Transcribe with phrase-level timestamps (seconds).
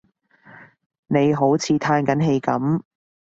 [1.05, 2.81] 你好似歎緊氣噉